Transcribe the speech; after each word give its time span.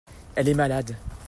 Elle 0.35 0.49
est 0.49 0.55
malade. 0.55 0.97